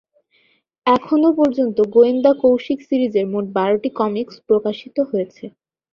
[0.85, 5.45] এখনও পর্যন্ত গোয়েন্দা কৌশিক সিরিজের মোট বারোটি কমিক্স প্রকাশিত হয়েছে।